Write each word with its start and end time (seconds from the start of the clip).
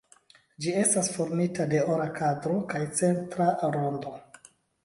Ĝi 0.63 0.71
estas 0.83 1.09
formita 1.17 1.67
de 1.75 1.83
ora 1.97 2.09
kadro 2.21 2.57
kaj 2.73 2.81
centra 3.03 3.49
rondo. 3.77 4.19